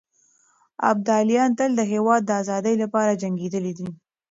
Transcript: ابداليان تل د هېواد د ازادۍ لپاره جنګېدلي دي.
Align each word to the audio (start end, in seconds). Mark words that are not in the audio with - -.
ابداليان 0.91 1.49
تل 1.57 1.71
د 1.77 1.81
هېواد 1.93 2.21
د 2.25 2.31
ازادۍ 2.41 2.75
لپاره 2.83 3.19
جنګېدلي 3.21 3.71
دي. 3.77 3.87